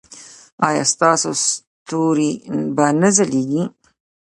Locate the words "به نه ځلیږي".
2.75-3.63